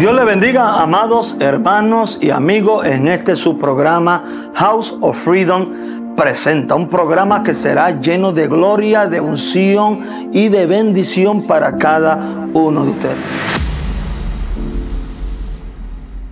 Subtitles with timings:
[0.00, 6.74] Dios le bendiga, amados hermanos y amigos, en este su programa House of Freedom presenta
[6.74, 12.86] un programa que será lleno de gloria, de unción y de bendición para cada uno
[12.86, 13.18] de ustedes.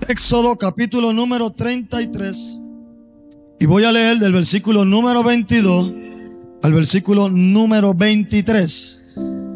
[0.09, 2.63] Éxodo capítulo número 33
[3.61, 5.93] y voy a leer del versículo número 22
[6.63, 9.48] al versículo número 23.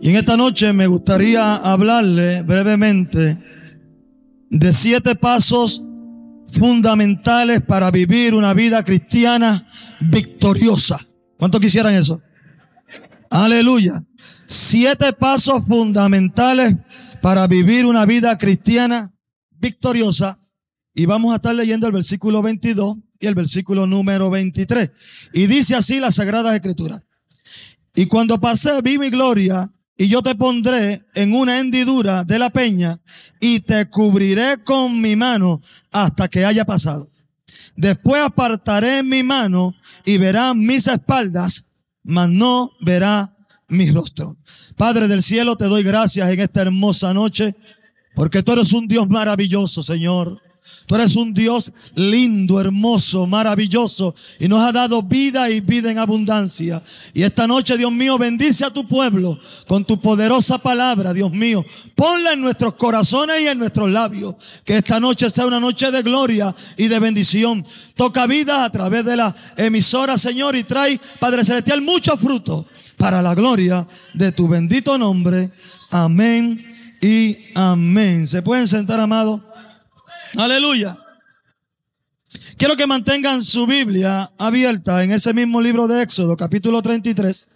[0.00, 3.38] Y en esta noche me gustaría hablarle brevemente
[4.50, 5.82] de siete pasos
[6.46, 9.66] fundamentales para vivir una vida cristiana
[10.00, 11.00] victoriosa.
[11.38, 12.20] ¿Cuántos quisieran eso?
[13.30, 14.04] Aleluya.
[14.46, 16.76] Siete pasos fundamentales
[17.20, 19.12] para vivir una vida cristiana
[19.50, 20.38] victoriosa.
[20.94, 24.90] Y vamos a estar leyendo el versículo 22 y el versículo número 23.
[25.32, 27.02] Y dice así la Sagrada Escritura.
[27.94, 32.50] Y cuando pasé vi mi gloria y yo te pondré en una hendidura de la
[32.50, 33.00] peña
[33.40, 37.08] y te cubriré con mi mano hasta que haya pasado.
[37.76, 41.66] Después apartaré mi mano y verá mis espaldas,
[42.02, 43.36] mas no verá
[43.68, 44.36] mi rostro.
[44.76, 47.56] Padre del cielo, te doy gracias en esta hermosa noche,
[48.14, 50.40] porque tú eres un Dios maravilloso, Señor.
[50.86, 55.98] Tú eres un Dios lindo, hermoso, maravilloso y nos ha dado vida y vida en
[55.98, 56.80] abundancia.
[57.12, 61.64] Y esta noche, Dios mío, bendice a tu pueblo con tu poderosa palabra, Dios mío.
[61.94, 64.34] Ponla en nuestros corazones y en nuestros labios.
[64.64, 67.64] Que esta noche sea una noche de gloria y de bendición.
[67.96, 73.22] Toca vida a través de la emisora, Señor, y trae, Padre Celestial, mucho fruto para
[73.22, 75.50] la gloria de tu bendito nombre.
[75.90, 76.64] Amén
[77.00, 78.26] y amén.
[78.26, 79.40] ¿Se pueden sentar, amados?
[80.36, 80.98] Aleluya.
[82.58, 87.48] Quiero que mantengan su Biblia abierta en ese mismo libro de Éxodo, capítulo 33.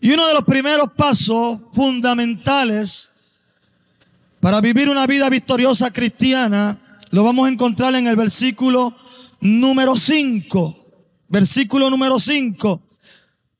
[0.00, 3.10] Y uno de los primeros pasos fundamentales
[4.40, 6.78] para vivir una vida victoriosa cristiana
[7.10, 8.96] lo vamos a encontrar en el versículo
[9.40, 10.86] número 5.
[11.28, 12.82] Versículo número 5.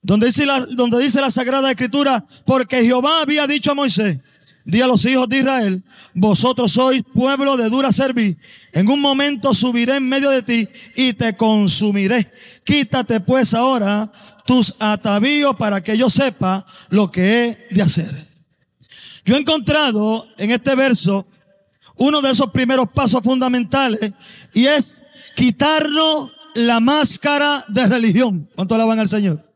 [0.02, 4.18] Donde dice, la, donde dice la Sagrada Escritura, porque Jehová había dicho a Moisés,
[4.66, 5.82] Di a los hijos de Israel,
[6.14, 8.38] vosotros sois pueblo de dura servir.
[8.72, 12.32] En un momento subiré en medio de ti y te consumiré.
[12.64, 14.10] Quítate pues ahora
[14.46, 18.10] tus atavíos para que yo sepa lo que he de hacer.
[19.26, 21.26] Yo he encontrado en este verso
[21.96, 24.12] uno de esos primeros pasos fundamentales
[24.54, 25.02] y es
[25.36, 28.48] quitarnos la máscara de religión.
[28.54, 29.53] ¿Cuánto alaban al Señor?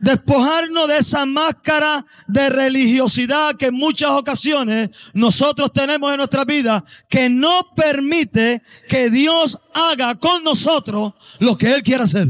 [0.00, 6.82] Despojarnos de esa máscara de religiosidad que en muchas ocasiones nosotros tenemos en nuestra vida
[7.08, 12.28] que no permite que Dios haga con nosotros lo que Él quiere hacer.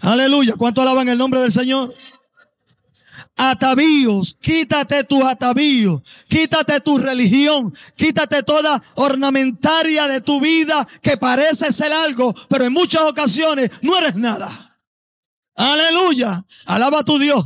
[0.00, 0.54] Aleluya.
[0.56, 1.94] ¿Cuánto alaban el nombre del Señor?
[3.36, 11.70] Atavíos, quítate tus atavíos, quítate tu religión, quítate toda ornamentaria de tu vida que parece
[11.72, 14.67] ser algo, pero en muchas ocasiones no eres nada.
[15.58, 16.44] Aleluya.
[16.66, 17.44] Alaba a tu Dios.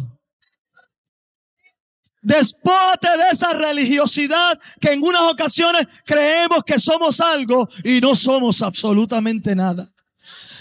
[2.20, 8.62] Despójate de esa religiosidad que en unas ocasiones creemos que somos algo y no somos
[8.62, 9.90] absolutamente nada.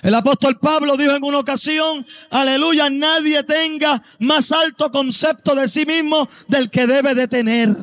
[0.01, 5.85] El apóstol Pablo dijo en una ocasión, aleluya, nadie tenga más alto concepto de sí
[5.85, 7.75] mismo del que debe de tener.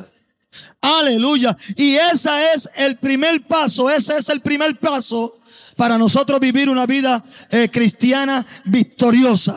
[0.81, 1.55] Aleluya.
[1.77, 5.38] Y ese es el primer paso, ese es el primer paso
[5.79, 9.55] para nosotros vivir una vida eh, cristiana victoriosa.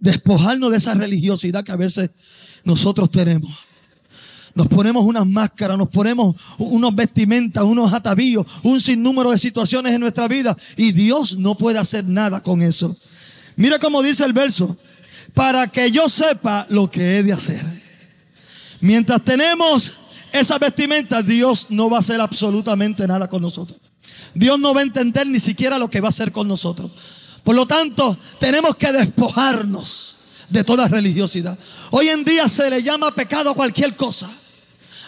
[0.00, 2.08] Despojarnos de esa religiosidad que a veces
[2.64, 3.50] nosotros tenemos.
[4.54, 10.00] Nos ponemos unas máscaras, nos ponemos unos vestimentas, unos atavíos, un sinnúmero de situaciones en
[10.00, 12.96] nuestra vida y Dios no puede hacer nada con eso.
[13.56, 14.78] Mira cómo dice el verso,
[15.34, 17.62] para que yo sepa lo que he de hacer.
[18.80, 19.94] Mientras tenemos
[20.32, 23.91] esa vestimenta, Dios no va a hacer absolutamente nada con nosotros.
[24.34, 26.90] Dios no va a entender ni siquiera lo que va a hacer con nosotros.
[27.44, 30.16] Por lo tanto, tenemos que despojarnos
[30.48, 31.58] de toda religiosidad.
[31.90, 34.30] Hoy en día se le llama pecado a cualquier cosa,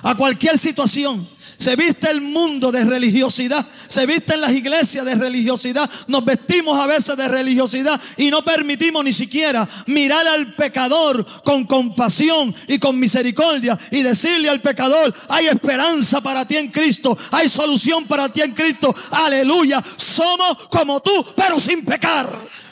[0.02, 1.26] a cualquier situación.
[1.58, 6.86] Se viste el mundo de religiosidad, se visten las iglesias de religiosidad, nos vestimos a
[6.86, 12.98] veces de religiosidad y no permitimos ni siquiera mirar al pecador con compasión y con
[12.98, 18.42] misericordia y decirle al pecador, hay esperanza para ti en Cristo, hay solución para ti
[18.42, 22.28] en Cristo, aleluya, somos como tú, pero sin pecar.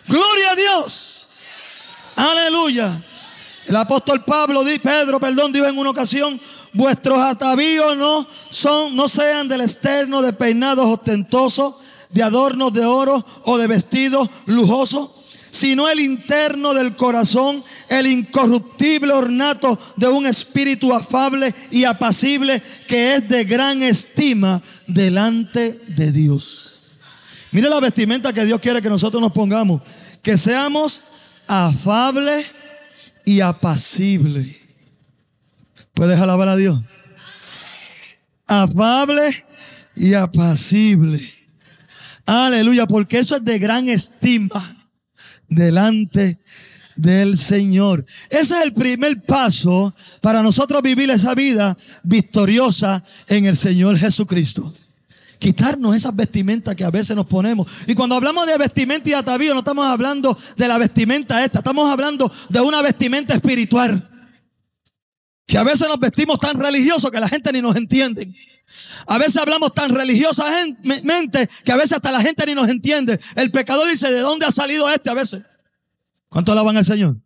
[0.06, 1.28] Gloria a Dios.
[2.16, 3.02] Aleluya.
[3.66, 6.40] El apóstol Pablo, Pedro, perdón, dijo en una ocasión,
[6.72, 11.74] vuestros atavíos no son, no sean del externo de peinados ostentosos,
[12.10, 15.10] de adornos de oro o de vestidos lujosos,
[15.50, 23.14] sino el interno del corazón, el incorruptible ornato de un espíritu afable y apacible que
[23.14, 26.80] es de gran estima delante de Dios.
[27.50, 29.82] Mire la vestimenta que Dios quiere que nosotros nos pongamos,
[30.22, 31.02] que seamos
[31.46, 32.46] afables
[33.26, 34.61] y apacibles.
[35.94, 36.82] ¿Puedes alabar a Dios?
[38.46, 39.44] Afable
[39.94, 41.20] y apacible.
[42.24, 44.88] Aleluya, porque eso es de gran estima
[45.48, 46.38] delante
[46.96, 48.04] del Señor.
[48.30, 54.72] Ese es el primer paso para nosotros vivir esa vida victoriosa en el Señor Jesucristo.
[55.38, 57.70] Quitarnos esas vestimentas que a veces nos ponemos.
[57.86, 61.90] Y cuando hablamos de vestimenta y atavío, no estamos hablando de la vestimenta esta, estamos
[61.90, 64.08] hablando de una vestimenta espiritual.
[65.52, 68.34] Que a veces nos vestimos tan religiosos que la gente ni nos entiende.
[69.06, 73.20] A veces hablamos tan religiosamente que a veces hasta la gente ni nos entiende.
[73.36, 75.42] El pecador dice, ¿de dónde ha salido este a veces?
[76.30, 77.18] ¿Cuánto alaban al Señor?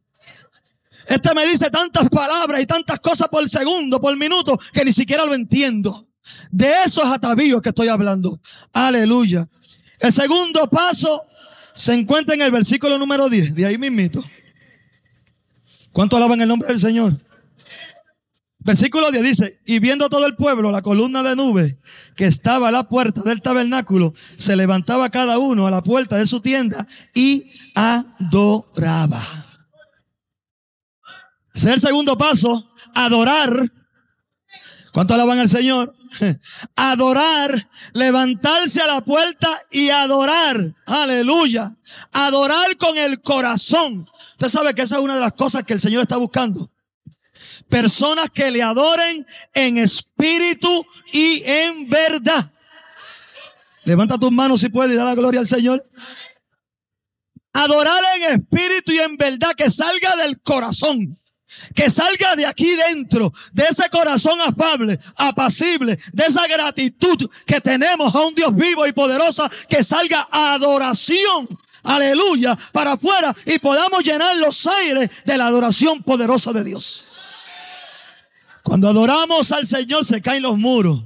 [1.07, 5.25] Este me dice tantas palabras y tantas cosas por segundo, por minuto, que ni siquiera
[5.25, 6.09] lo entiendo.
[6.51, 8.41] De esos atavíos que estoy hablando.
[8.73, 9.49] Aleluya.
[10.01, 11.23] El segundo paso
[11.75, 13.55] se encuentra en el versículo número 10.
[13.55, 14.21] De ahí mismito.
[15.93, 17.25] ¿Cuánto alaban el nombre del Señor?
[18.67, 21.79] Versículo 10 dice, y viendo todo el pueblo la columna de nube
[22.17, 26.27] que estaba a la puerta del tabernáculo, se levantaba cada uno a la puerta de
[26.27, 26.85] su tienda
[27.15, 27.45] y
[27.77, 29.23] adoraba.
[31.55, 33.73] Ese es el segundo paso, adorar.
[34.93, 35.95] ¿Cuánto alaban al Señor?
[36.75, 40.75] Adorar, levantarse a la puerta y adorar.
[40.87, 41.77] Aleluya.
[42.11, 44.09] Adorar con el corazón.
[44.33, 46.69] Usted sabe que esa es una de las cosas que el Señor está buscando.
[47.69, 52.53] Personas que le adoren en espíritu y en verdad.
[53.85, 55.89] Levanta tus manos si puedes y da la gloria al Señor.
[57.53, 61.17] Adorar en espíritu y en verdad que salga del corazón.
[61.75, 68.15] Que salga de aquí dentro, de ese corazón afable, apacible, de esa gratitud que tenemos
[68.15, 71.49] a un Dios vivo y poderoso, que salga adoración,
[71.83, 77.07] aleluya, para afuera y podamos llenar los aires de la adoración poderosa de Dios.
[78.67, 81.01] Cuando adoramos al Señor se caen los muros.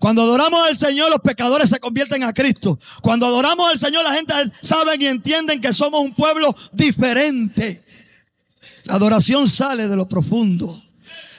[0.00, 2.76] Cuando adoramos al Señor, los pecadores se convierten a Cristo.
[3.00, 7.84] Cuando adoramos al Señor, la gente sabe y entienden que somos un pueblo diferente.
[8.82, 10.82] La adoración sale de lo profundo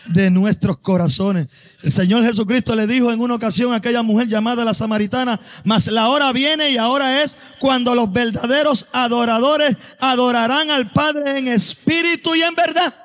[0.06, 1.78] de nuestros corazones.
[1.84, 5.88] El Señor Jesucristo le dijo en una ocasión a aquella mujer llamada la samaritana, mas
[5.88, 12.34] la hora viene y ahora es cuando los verdaderos adoradores adorarán al Padre en espíritu
[12.34, 13.03] y en verdad.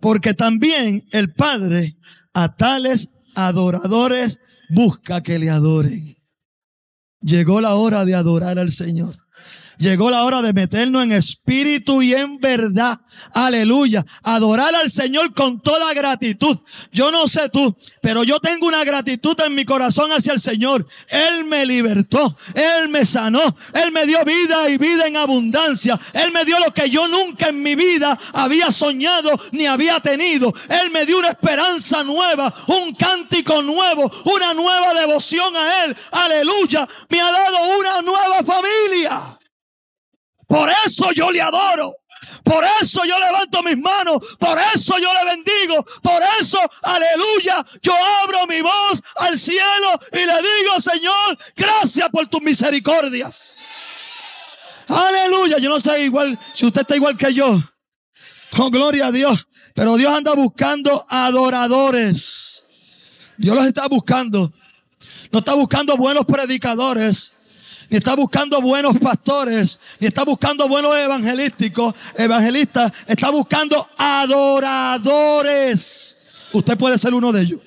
[0.00, 1.96] Porque también el Padre
[2.32, 6.16] a tales adoradores busca que le adoren.
[7.20, 9.14] Llegó la hora de adorar al Señor.
[9.80, 13.00] Llegó la hora de meternos en espíritu y en verdad.
[13.32, 14.04] Aleluya.
[14.22, 16.58] Adorar al Señor con toda gratitud.
[16.92, 20.86] Yo no sé tú, pero yo tengo una gratitud en mi corazón hacia el Señor.
[21.08, 22.36] Él me libertó.
[22.54, 23.56] Él me sanó.
[23.72, 25.98] Él me dio vida y vida en abundancia.
[26.12, 30.52] Él me dio lo que yo nunca en mi vida había soñado ni había tenido.
[30.68, 35.96] Él me dio una esperanza nueva, un cántico nuevo, una nueva devoción a Él.
[36.12, 36.86] Aleluya.
[37.08, 38.29] Me ha dado una nueva.
[40.50, 41.94] Por eso yo le adoro.
[42.42, 44.18] Por eso yo levanto mis manos.
[44.36, 45.84] Por eso yo le bendigo.
[46.02, 47.92] Por eso, aleluya, yo
[48.24, 53.54] abro mi voz al cielo y le digo, Señor, gracias por tus misericordias.
[54.88, 55.58] Aleluya.
[55.58, 57.62] Yo no sé igual, si usted está igual que yo.
[58.50, 59.46] Con gloria a Dios.
[59.76, 62.64] Pero Dios anda buscando adoradores.
[63.36, 64.52] Dios los está buscando.
[65.30, 67.34] No está buscando buenos predicadores
[67.90, 75.36] ni está buscando buenos pastores, ni está buscando buenos evangelísticos, evangelistas, está buscando adoradores.
[76.52, 77.60] Usted puede ser uno de ellos.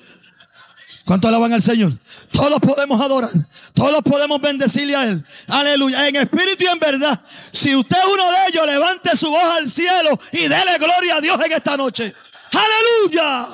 [1.04, 1.92] ¿Cuánto alaban al Señor?
[2.32, 3.28] Todos podemos adorar.
[3.74, 5.22] Todos podemos bendecirle a Él.
[5.48, 6.08] Aleluya.
[6.08, 7.20] En espíritu y en verdad.
[7.52, 11.20] Si usted es uno de ellos, levante su voz al cielo y dele gloria a
[11.20, 12.14] Dios en esta noche.
[12.52, 13.48] Aleluya.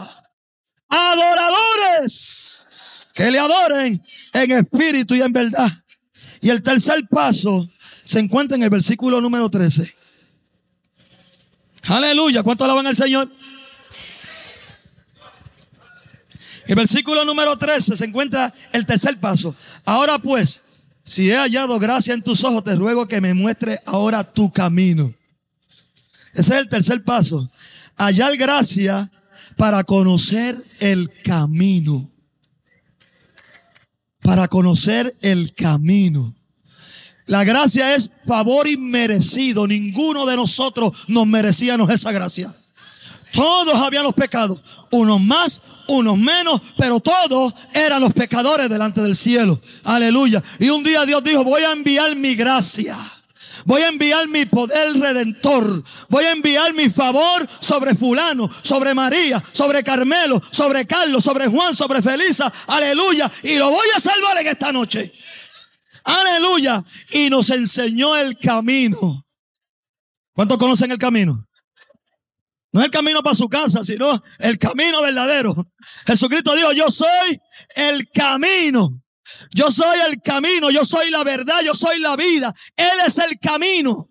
[0.89, 2.69] Adoradores.
[3.13, 4.01] Que le adoren
[4.33, 5.80] en espíritu y en verdad.
[6.41, 7.69] Y el tercer paso
[8.05, 9.93] se encuentra en el versículo número 13.
[11.89, 12.43] Aleluya.
[12.43, 13.31] ¿Cuánto alaban al Señor?
[16.67, 19.55] El versículo número 13 se encuentra el tercer paso.
[19.85, 20.63] Ahora pues,
[21.05, 25.13] si he hallado gracia en tus ojos, te ruego que me muestre ahora tu camino.
[26.33, 27.51] Ese es el tercer paso.
[27.97, 29.11] Hallar gracia
[29.57, 32.11] para conocer el camino
[34.23, 36.35] para conocer el camino.
[37.27, 39.67] La gracia es favor inmerecido.
[39.67, 42.53] Ninguno de nosotros nos merecíamos esa gracia.
[43.33, 44.61] Todos habían los pecados,
[44.91, 49.61] unos más, unos menos, pero todos eran los pecadores delante del cielo.
[49.85, 50.43] Aleluya.
[50.59, 52.97] Y un día Dios dijo, voy a enviar mi gracia.
[53.65, 55.83] Voy a enviar mi poder redentor.
[56.09, 61.75] Voy a enviar mi favor sobre fulano, sobre María, sobre Carmelo, sobre Carlos, sobre Juan,
[61.75, 62.53] sobre Felisa.
[62.67, 63.31] Aleluya.
[63.43, 65.13] Y lo voy a salvar en esta noche.
[66.05, 66.85] Aleluya.
[67.13, 69.27] Y nos enseñó el camino.
[70.33, 71.47] ¿Cuántos conocen el camino?
[72.73, 75.55] No es el camino para su casa, sino el camino verdadero.
[76.07, 77.41] Jesucristo dijo, yo soy
[77.75, 79.03] el camino.
[79.55, 82.55] Yo soy el camino, yo soy la verdad, yo soy la vida.
[82.77, 84.11] Él es el camino.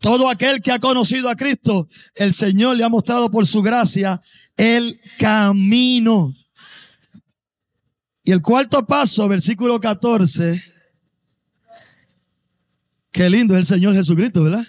[0.00, 4.20] Todo aquel que ha conocido a Cristo, el Señor le ha mostrado por su gracia
[4.56, 6.32] el camino.
[8.22, 10.62] Y el cuarto paso, versículo 14.
[13.10, 14.66] Qué lindo es el Señor Jesucristo, ¿verdad?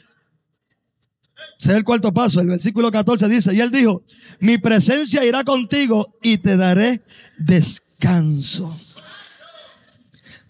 [1.59, 2.39] Ese es el cuarto paso.
[2.39, 4.03] El versículo 14 dice, y él dijo,
[4.39, 7.03] mi presencia irá contigo y te daré
[7.37, 8.75] descanso.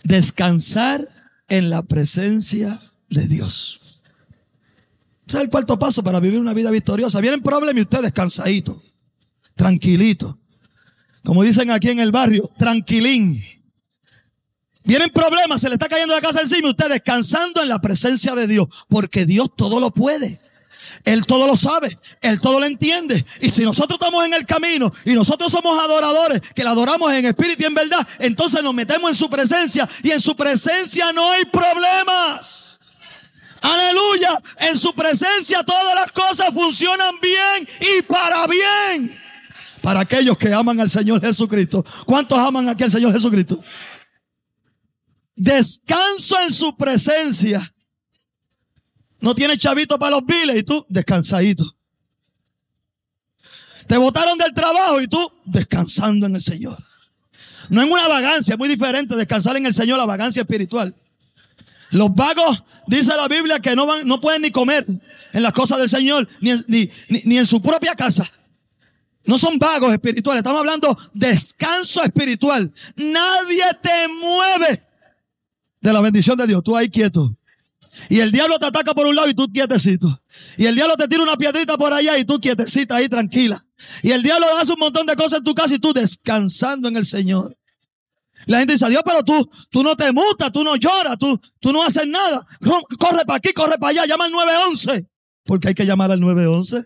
[0.03, 1.07] Descansar
[1.47, 2.79] en la presencia
[3.09, 3.81] de Dios.
[5.27, 7.21] Ese es el cuarto paso para vivir una vida victoriosa.
[7.21, 8.81] Vienen problemas y usted descansadito,
[9.55, 10.39] tranquilito.
[11.23, 13.43] Como dicen aquí en el barrio, tranquilín.
[14.83, 18.33] Vienen problemas, se le está cayendo la casa encima y usted descansando en la presencia
[18.33, 20.39] de Dios, porque Dios todo lo puede.
[21.03, 23.25] Él todo lo sabe, Él todo lo entiende.
[23.41, 27.25] Y si nosotros estamos en el camino y nosotros somos adoradores, que le adoramos en
[27.25, 31.31] espíritu y en verdad, entonces nos metemos en su presencia y en su presencia no
[31.31, 32.79] hay problemas.
[33.61, 39.19] Aleluya, en su presencia todas las cosas funcionan bien y para bien.
[39.81, 41.83] Para aquellos que aman al Señor Jesucristo.
[42.05, 43.61] ¿Cuántos aman aquí al Señor Jesucristo?
[45.35, 47.73] Descanso en su presencia
[49.21, 51.75] no tienes chavito para los biles y tú descansadito.
[53.87, 56.77] Te botaron del trabajo y tú descansando en el Señor.
[57.69, 60.95] No en una vagancia, es muy diferente descansar en el Señor, la vagancia espiritual.
[61.91, 64.85] Los vagos, dice la Biblia, que no, van, no pueden ni comer
[65.33, 66.89] en las cosas del Señor, ni, ni,
[67.25, 68.31] ni en su propia casa.
[69.25, 72.71] No son vagos espirituales, estamos hablando descanso espiritual.
[72.95, 74.83] Nadie te mueve
[75.81, 76.63] de la bendición de Dios.
[76.63, 77.35] Tú ahí quieto.
[78.07, 80.21] Y el diablo te ataca por un lado y tú quietecito.
[80.57, 83.65] Y el diablo te tira una piedrita por allá y tú quietecita ahí tranquila.
[84.01, 86.97] Y el diablo hace un montón de cosas en tu casa y tú descansando en
[86.97, 87.57] el Señor.
[88.45, 91.73] La gente dice, Dios, pero tú, tú no te mutas, tú no lloras, tú, tú
[91.73, 92.45] no haces nada.
[92.97, 95.07] Corre para aquí, corre para allá, llama al 911.
[95.43, 96.85] Porque hay que llamar al 911.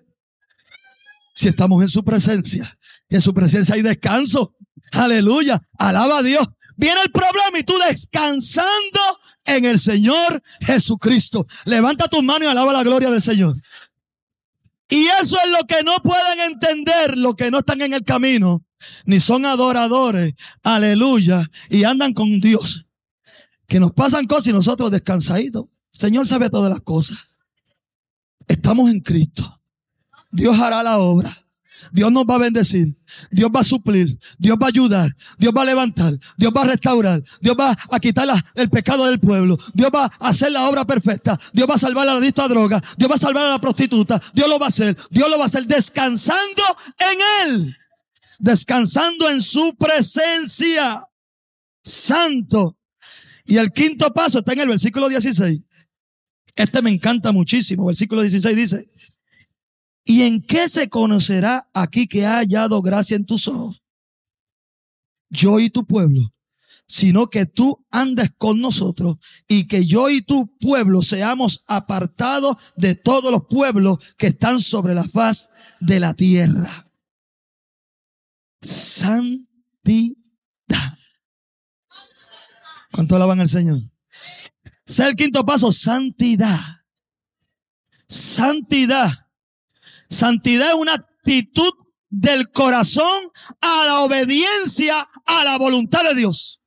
[1.36, 2.76] Si estamos en su presencia.
[3.10, 4.56] Y en su presencia hay descanso.
[4.92, 5.62] Aleluya.
[5.78, 6.48] Alaba a Dios.
[6.76, 9.00] Viene el problema y tú descansando
[9.46, 11.46] en el Señor Jesucristo.
[11.66, 13.62] Levanta tus manos y alaba la gloria del Señor.
[14.90, 18.64] Y eso es lo que no pueden entender, lo que no están en el camino,
[19.06, 22.86] ni son adoradores, aleluya, y andan con Dios.
[23.68, 25.66] Que nos pasan cosas y nosotros descansaditos.
[25.92, 27.18] Señor sabe todas las cosas.
[28.48, 29.62] Estamos en Cristo.
[30.32, 31.43] Dios hará la obra.
[31.92, 32.94] Dios nos va a bendecir.
[33.32, 34.08] Dios va a suplir.
[34.38, 35.16] Dios va a ayudar.
[35.38, 36.18] Dios va a levantar.
[36.38, 37.22] Dios va a restaurar.
[37.42, 39.58] Dios va a quitar el pecado del pueblo.
[39.74, 41.38] Dios va a hacer la obra perfecta.
[41.52, 42.82] Dios va a salvar a la lista de droga.
[42.98, 44.22] Dios va a salvar a la prostituta.
[44.34, 44.98] Dios lo va a hacer.
[45.10, 46.64] Dios lo va a hacer descansando
[47.00, 47.78] en Él.
[48.40, 51.08] Descansando en su presencia.
[51.84, 52.78] Santo.
[53.46, 55.60] Y el quinto paso está en el versículo 16.
[56.56, 57.86] Este me encanta muchísimo.
[57.86, 58.88] Versículo 16 dice,
[60.06, 63.82] ¿Y en qué se conocerá aquí que ha hallado gracia en tus ojos?
[65.30, 66.34] Yo y tu pueblo,
[66.88, 69.18] sino que tú andes con nosotros
[69.48, 74.94] y que yo y tu pueblo seamos apartados de todos los pueblos que están sobre
[74.94, 76.92] la faz de la tierra.
[78.62, 80.18] Santidad.
[82.92, 83.80] ¿Cuánto alaban al Señor?
[84.86, 86.60] Sea el quinto paso, santidad.
[88.08, 89.23] Santidad
[90.10, 91.72] Santidad es una actitud
[92.10, 93.32] del corazón
[93.62, 96.62] a la obediencia a la voluntad de Dios.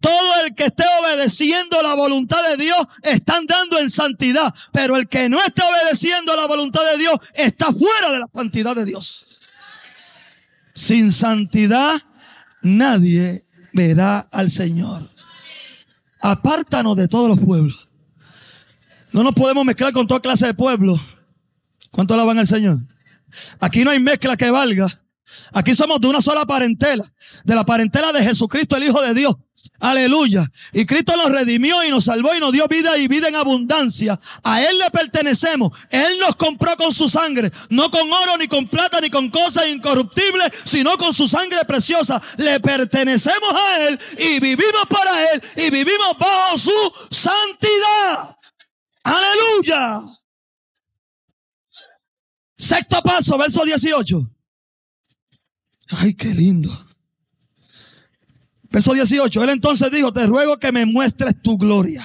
[0.00, 5.08] Todo el que esté obedeciendo la voluntad de Dios está andando en santidad, pero el
[5.08, 9.26] que no esté obedeciendo la voluntad de Dios está fuera de la santidad de Dios.
[10.74, 12.00] Sin santidad
[12.62, 15.10] nadie verá al Señor.
[16.20, 17.88] Apártanos de todos los pueblos.
[19.12, 21.00] No nos podemos mezclar con toda clase de pueblos.
[21.96, 22.76] ¿Cuánto alaban al Señor?
[23.58, 24.86] Aquí no hay mezcla que valga.
[25.54, 27.02] Aquí somos de una sola parentela,
[27.42, 29.34] de la parentela de Jesucristo, el Hijo de Dios.
[29.80, 30.46] Aleluya.
[30.74, 34.20] Y Cristo nos redimió y nos salvó y nos dio vida y vida en abundancia.
[34.42, 35.74] A Él le pertenecemos.
[35.88, 37.50] Él nos compró con su sangre.
[37.70, 42.20] No con oro, ni con plata, ni con cosas incorruptibles, sino con su sangre preciosa.
[42.36, 48.36] Le pertenecemos a Él y vivimos para Él y vivimos bajo su santidad.
[49.02, 50.02] Aleluya.
[52.56, 54.30] Sexto paso, verso 18.
[55.88, 56.70] Ay, qué lindo.
[58.70, 59.44] Verso 18.
[59.44, 62.02] Él entonces dijo, te ruego que me muestres tu gloria.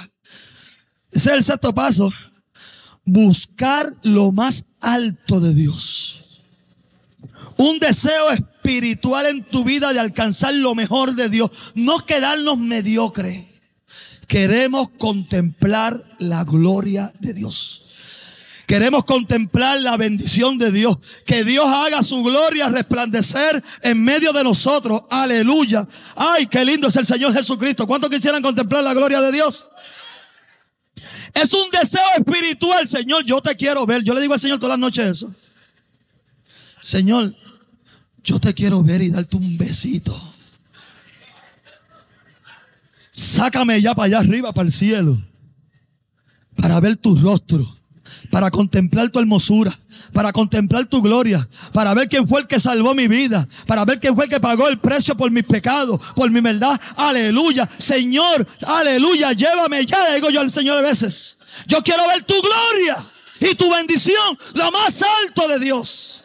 [1.11, 2.11] Ese es el sexto paso.
[3.05, 6.17] Buscar lo más alto de Dios.
[7.57, 11.49] Un deseo espiritual en tu vida de alcanzar lo mejor de Dios.
[11.75, 13.45] No quedarnos mediocres.
[14.27, 17.90] Queremos contemplar la gloria de Dios.
[18.71, 20.97] Queremos contemplar la bendición de Dios.
[21.25, 25.01] Que Dios haga su gloria resplandecer en medio de nosotros.
[25.09, 25.85] Aleluya.
[26.15, 27.85] Ay, qué lindo es el Señor Jesucristo.
[27.85, 29.67] ¿Cuántos quisieran contemplar la gloria de Dios?
[31.33, 33.25] Es un deseo espiritual, Señor.
[33.25, 34.03] Yo te quiero ver.
[34.03, 35.35] Yo le digo al Señor todas las noches eso.
[36.79, 37.35] Señor,
[38.23, 40.17] yo te quiero ver y darte un besito.
[43.11, 45.21] Sácame ya para allá arriba, para el cielo,
[46.55, 47.80] para ver tu rostro
[48.29, 49.77] para contemplar tu hermosura,
[50.13, 53.99] para contemplar tu gloria, para ver quién fue el que salvó mi vida, para ver
[53.99, 56.79] quién fue el que pagó el precio por mis pecados, por mi verdad.
[56.95, 57.67] Aleluya.
[57.77, 61.37] Señor, aleluya, llévame ya, le digo yo al Señor a veces.
[61.67, 62.97] Yo quiero ver tu gloria
[63.39, 66.23] y tu bendición, lo más alto de Dios.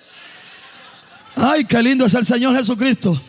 [1.37, 3.21] Ay, qué lindo es el Señor Jesucristo.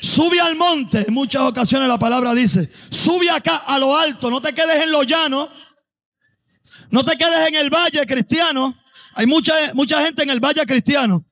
[0.00, 1.04] Sube al monte.
[1.06, 4.92] En muchas ocasiones la palabra dice, sube acá a lo alto, no te quedes en
[4.92, 5.48] lo llano.
[6.90, 8.74] No te quedes en el valle cristiano.
[9.14, 11.24] Hay mucha, mucha gente en el valle cristiano.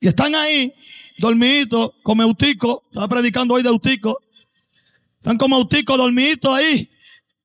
[0.00, 0.72] Y están ahí,
[1.18, 2.84] dormiditos, como Eutico.
[2.90, 4.20] Estaba predicando hoy de Eutico.
[5.16, 6.90] Están como Eutico, dormiditos ahí,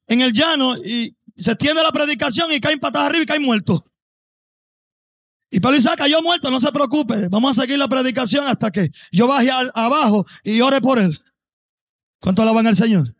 [0.07, 0.77] en el llano.
[0.77, 3.81] Y se extiende la predicación y caen patadas arriba y caen muertos.
[5.51, 7.29] Y Pablo dice, cayó muerto, no se preocupe.
[7.29, 11.21] Vamos a seguir la predicación hasta que yo baje abajo y ore por él.
[12.19, 13.15] ¿Cuánto alaban al Señor?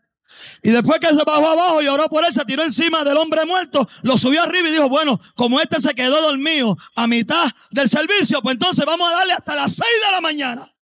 [0.62, 3.44] Y después que se bajó abajo y oró por él, se tiró encima del hombre
[3.46, 7.88] muerto, lo subió arriba y dijo, bueno, como este se quedó dormido a mitad del
[7.88, 10.72] servicio, pues entonces vamos a darle hasta las seis de la mañana.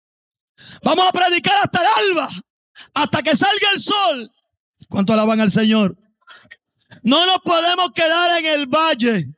[0.82, 2.28] Vamos a predicar hasta el alba,
[2.94, 4.32] hasta que salga el sol.
[4.88, 5.96] ¿Cuánto alaban al Señor?
[7.02, 9.28] No nos podemos quedar en el valle.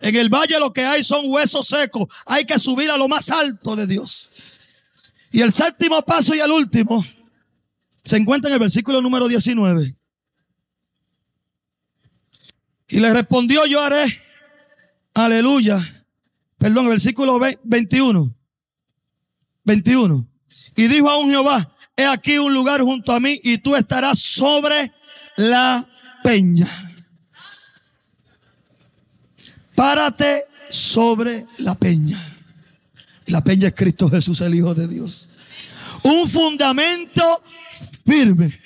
[0.00, 2.06] En el valle lo que hay son huesos secos.
[2.26, 4.30] Hay que subir a lo más alto de Dios.
[5.30, 7.04] Y el séptimo paso y el último
[8.04, 9.96] se encuentra en el versículo número 19.
[12.88, 14.20] Y le respondió, yo haré,
[15.14, 16.06] aleluya,
[16.58, 18.36] perdón, versículo 21.
[19.64, 20.28] 21.
[20.76, 24.18] Y dijo a un Jehová, he aquí un lugar junto a mí y tú estarás
[24.18, 24.92] sobre
[25.36, 25.88] la
[26.22, 26.68] peña.
[29.74, 32.20] Párate sobre la peña.
[33.26, 35.28] La peña es Cristo Jesús, el Hijo de Dios.
[36.02, 37.42] Un fundamento
[38.06, 38.60] firme.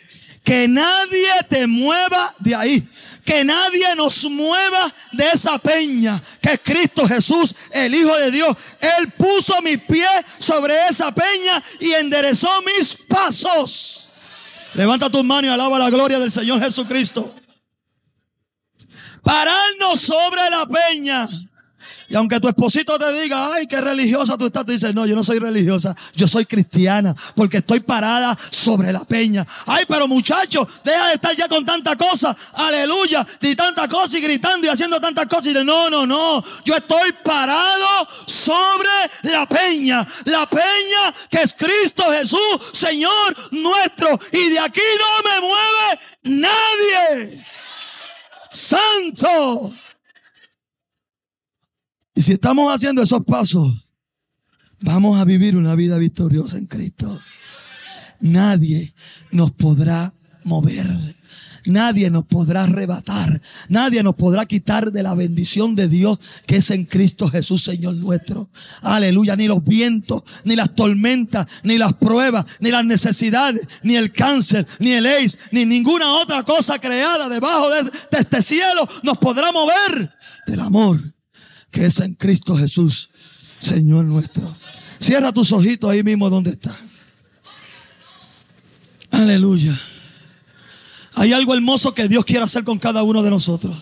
[0.45, 2.89] Que nadie te mueva de ahí.
[3.25, 8.57] Que nadie nos mueva de esa peña que Cristo Jesús, el Hijo de Dios.
[8.81, 14.11] Él puso mis pies sobre esa peña y enderezó mis pasos.
[14.75, 17.35] Levanta tus manos y alaba la gloria del Señor Jesucristo.
[19.23, 21.29] Pararnos sobre la peña
[22.09, 25.15] y aunque tu esposito te diga, ay, qué religiosa tú estás, te dice, no, yo
[25.15, 29.47] no soy religiosa, yo soy cristiana, porque estoy parada sobre la peña.
[29.67, 34.23] Ay, pero muchacho, deja de estar ya con tanta cosa, aleluya, y tanta cosa y
[34.23, 35.47] gritando y haciendo tantas cosas.
[35.47, 38.89] Y dice, no, no, no, yo estoy parado sobre
[39.23, 42.39] la peña, la peña que es Cristo Jesús,
[42.73, 44.19] Señor nuestro.
[44.33, 47.45] Y de aquí no me mueve nadie.
[48.51, 49.73] Santo.
[52.19, 53.73] Y si estamos haciendo esos pasos,
[54.81, 57.17] vamos a vivir una vida victoriosa en Cristo.
[58.19, 58.93] Nadie
[59.31, 60.85] nos podrá mover.
[61.67, 63.41] Nadie nos podrá arrebatar.
[63.69, 67.95] Nadie nos podrá quitar de la bendición de Dios que es en Cristo Jesús, Señor
[67.95, 68.51] nuestro.
[68.83, 69.37] Aleluya.
[69.37, 74.67] Ni los vientos, ni las tormentas, ni las pruebas, ni las necesidades, ni el cáncer,
[74.81, 79.53] ni el AIDS, ni ninguna otra cosa creada debajo de, de este cielo nos podrá
[79.53, 80.13] mover
[80.49, 80.99] del amor
[81.71, 83.11] que es en Cristo Jesús,
[83.59, 84.57] Señor nuestro.
[84.99, 86.75] Cierra tus ojitos ahí mismo donde está.
[89.11, 89.79] Aleluya.
[91.15, 93.77] Hay algo hermoso que Dios quiere hacer con cada uno de nosotros.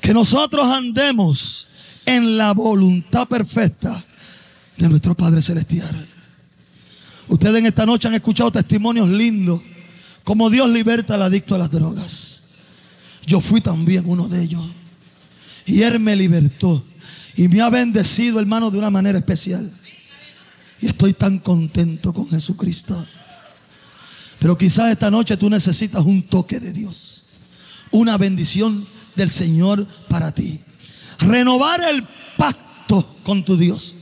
[0.00, 1.66] Que nosotros andemos
[2.04, 4.04] en la voluntad perfecta
[4.76, 6.06] de nuestro Padre Celestial.
[7.28, 9.60] Ustedes en esta noche han escuchado testimonios lindos,
[10.22, 12.42] como Dios liberta al adicto a las drogas.
[13.26, 14.62] Yo fui también uno de ellos.
[15.66, 16.84] Y Él me libertó.
[17.36, 19.70] Y me ha bendecido, hermano, de una manera especial.
[20.80, 23.04] Y estoy tan contento con Jesucristo.
[24.38, 27.24] Pero quizás esta noche tú necesitas un toque de Dios.
[27.90, 30.60] Una bendición del Señor para ti.
[31.18, 33.94] Renovar el pacto con tu Dios.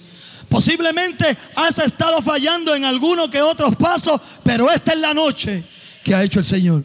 [0.48, 5.64] Posiblemente has estado fallando en alguno que otros pasos, pero esta es la noche
[6.05, 6.85] que ha hecho el Señor.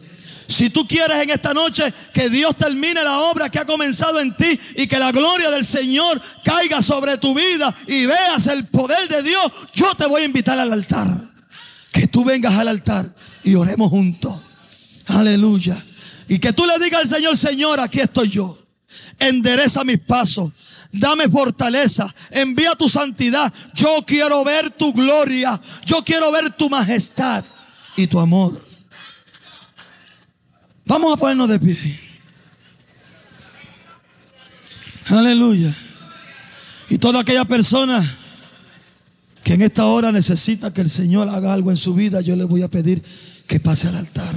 [0.50, 4.36] Si tú quieres en esta noche que Dios termine la obra que ha comenzado en
[4.36, 9.08] ti y que la gloria del Señor caiga sobre tu vida y veas el poder
[9.08, 11.06] de Dios, yo te voy a invitar al altar.
[11.92, 14.40] Que tú vengas al altar y oremos juntos.
[15.06, 15.84] Aleluya.
[16.26, 18.58] Y que tú le digas al Señor, Señor, aquí estoy yo.
[19.20, 20.50] Endereza mis pasos.
[20.90, 22.12] Dame fortaleza.
[22.28, 23.52] Envía tu santidad.
[23.72, 25.60] Yo quiero ver tu gloria.
[25.86, 27.44] Yo quiero ver tu majestad
[27.94, 28.69] y tu amor.
[30.90, 32.00] Vamos a ponernos de pie.
[35.06, 35.72] Aleluya.
[36.88, 38.18] Y toda aquella persona
[39.44, 42.42] que en esta hora necesita que el Señor haga algo en su vida, yo le
[42.42, 43.04] voy a pedir
[43.46, 44.34] que pase al altar.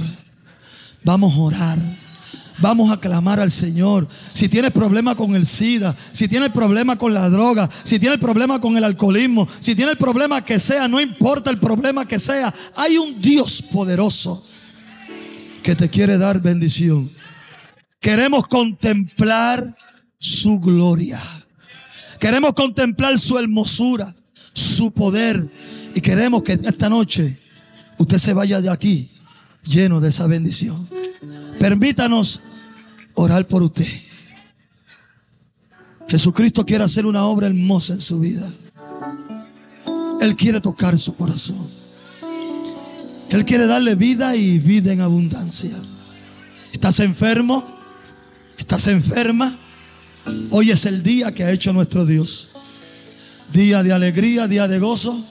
[1.02, 1.78] Vamos a orar.
[2.58, 4.06] Vamos a clamar al Señor.
[4.32, 8.60] Si tienes problema con el SIDA, si tienes problema con la droga, si tienes problema
[8.60, 12.96] con el alcoholismo, si tienes problema que sea, no importa el problema que sea, hay
[12.96, 14.53] un Dios poderoso
[15.64, 17.10] que te quiere dar bendición.
[17.98, 19.74] Queremos contemplar
[20.18, 21.18] su gloria.
[22.20, 24.14] Queremos contemplar su hermosura,
[24.52, 25.48] su poder.
[25.94, 27.38] Y queremos que esta noche
[27.98, 29.10] usted se vaya de aquí
[29.64, 30.86] lleno de esa bendición.
[31.58, 32.42] Permítanos
[33.14, 33.88] orar por usted.
[36.08, 38.52] Jesucristo quiere hacer una obra hermosa en su vida.
[40.20, 41.83] Él quiere tocar su corazón.
[43.30, 45.72] Él quiere darle vida y vida en abundancia.
[46.72, 47.64] ¿Estás enfermo?
[48.58, 49.56] ¿Estás enferma?
[50.50, 52.50] Hoy es el día que ha hecho nuestro Dios.
[53.52, 55.24] Día de alegría, día de gozo.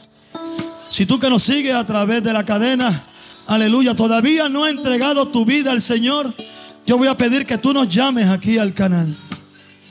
[0.90, 3.04] Si tú que nos sigues a través de la cadena,
[3.48, 6.34] aleluya, todavía no ha entregado tu vida al Señor,
[6.86, 9.16] yo voy a pedir que tú nos llames aquí al canal.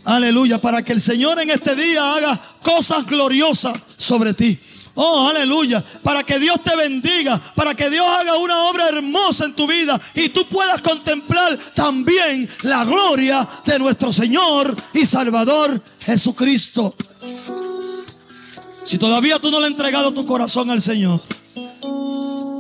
[0.05, 4.59] Aleluya, para que el Señor en este día haga cosas gloriosas sobre ti.
[4.95, 5.83] Oh, aleluya.
[6.03, 7.41] Para que Dios te bendiga.
[7.55, 10.01] Para que Dios haga una obra hermosa en tu vida.
[10.15, 16.95] Y tú puedas contemplar también la gloria de nuestro Señor y Salvador Jesucristo.
[18.85, 21.21] Si todavía tú no le has entregado tu corazón al Señor.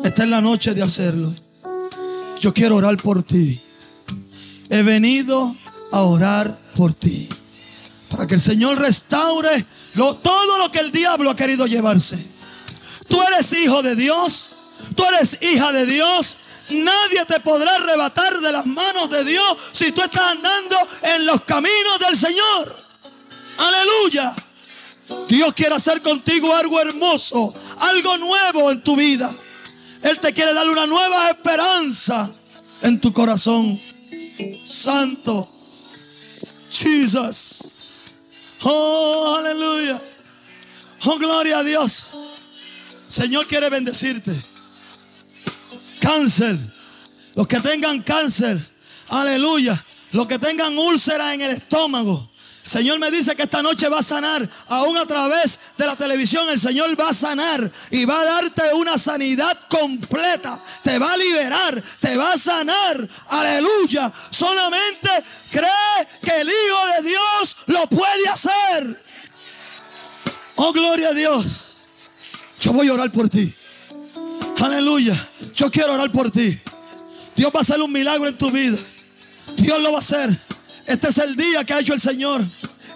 [0.04, 1.32] Esta es la noche de hacerlo.
[2.40, 3.60] Yo quiero orar por ti.
[4.68, 5.54] He venido
[5.92, 7.28] a orar por ti.
[8.08, 9.64] Para que el Señor restaure
[9.94, 12.18] todo lo que el diablo ha querido llevarse.
[13.08, 14.50] Tú eres hijo de Dios.
[14.96, 16.38] Tú eres hija de Dios.
[16.70, 21.42] Nadie te podrá arrebatar de las manos de Dios si tú estás andando en los
[21.42, 22.76] caminos del Señor.
[23.58, 24.34] Aleluya.
[25.28, 29.30] Dios quiere hacer contigo algo hermoso, algo nuevo en tu vida.
[30.02, 32.30] Él te quiere dar una nueva esperanza
[32.80, 33.80] en tu corazón.
[34.64, 35.48] Santo.
[36.70, 37.71] Jesus.
[38.64, 40.00] Oh, aleluya.
[41.04, 42.12] Oh, gloria a Dios.
[43.08, 44.32] Señor quiere bendecirte.
[46.00, 46.58] Cáncer.
[47.34, 48.58] Los que tengan cáncer.
[49.08, 49.84] Aleluya.
[50.12, 52.31] Los que tengan úlceras en el estómago.
[52.64, 56.48] Señor me dice que esta noche va a sanar, aún a través de la televisión,
[56.48, 60.60] el Señor va a sanar y va a darte una sanidad completa.
[60.82, 63.08] Te va a liberar, te va a sanar.
[63.28, 64.12] Aleluya.
[64.30, 65.08] Solamente
[65.50, 69.02] cree que el Hijo de Dios lo puede hacer.
[70.54, 71.76] Oh, gloria a Dios.
[72.60, 73.52] Yo voy a orar por ti.
[74.60, 75.30] Aleluya.
[75.54, 76.60] Yo quiero orar por ti.
[77.34, 78.78] Dios va a hacer un milagro en tu vida.
[79.56, 80.38] Dios lo va a hacer.
[80.86, 82.44] Este es el día que ha hecho el Señor.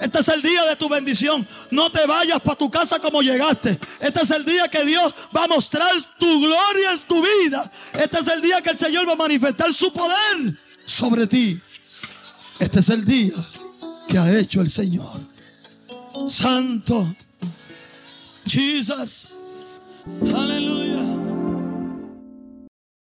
[0.01, 1.47] Este es el día de tu bendición.
[1.71, 3.79] No te vayas para tu casa como llegaste.
[4.01, 7.71] Este es el día que Dios va a mostrar tu gloria en tu vida.
[7.99, 11.61] Este es el día que el Señor va a manifestar su poder sobre ti.
[12.59, 13.35] Este es el día
[14.09, 15.21] que ha hecho el Señor.
[16.29, 17.15] Santo.
[18.47, 19.35] Jesus.
[20.35, 21.26] Aleluya.